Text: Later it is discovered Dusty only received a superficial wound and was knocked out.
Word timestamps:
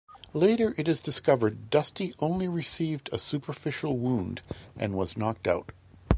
Later 0.33 0.73
it 0.79 0.87
is 0.87 0.99
discovered 0.99 1.69
Dusty 1.69 2.15
only 2.17 2.47
received 2.47 3.07
a 3.13 3.19
superficial 3.19 3.99
wound 3.99 4.41
and 4.75 4.95
was 4.95 5.15
knocked 5.15 5.45
out. 5.47 5.73